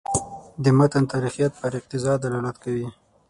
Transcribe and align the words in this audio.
د 0.63 0.65
متن 0.77 1.03
تاریخیت 1.13 1.51
پر 1.61 1.71
اقتضا 1.79 2.13
دلالت 2.23 2.55
کوي. 2.63 2.87